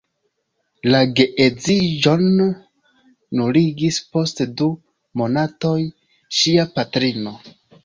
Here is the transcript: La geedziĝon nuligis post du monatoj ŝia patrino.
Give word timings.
La 0.93 1.01
geedziĝon 1.19 2.23
nuligis 3.41 4.01
post 4.17 4.43
du 4.63 4.71
monatoj 5.23 5.77
ŝia 6.41 6.69
patrino. 6.77 7.39